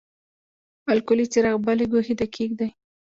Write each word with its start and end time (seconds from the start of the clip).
الکولي 0.91 1.25
څراغ 1.33 1.55
بلې 1.65 1.85
ګوښې 1.91 2.15
ته 2.19 2.25
کیږدئ. 2.35 2.69